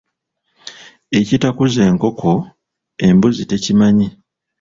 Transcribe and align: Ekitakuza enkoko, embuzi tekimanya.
Ekitakuza 1.19 1.81
enkoko, 1.89 2.33
embuzi 3.07 3.43
tekimanya. 3.51 4.09